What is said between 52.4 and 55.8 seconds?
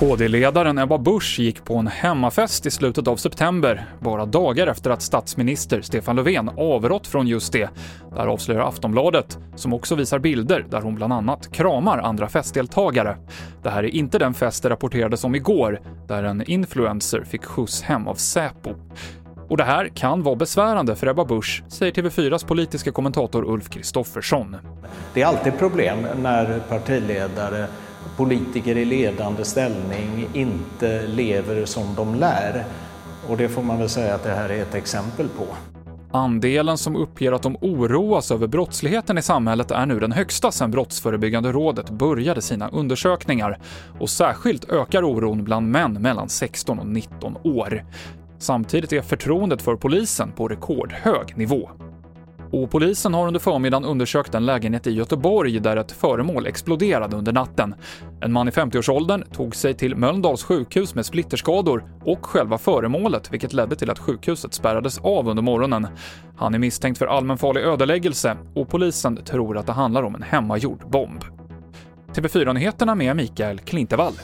Och polisen har under förmiddagen undersökt en lägenhet i Göteborg där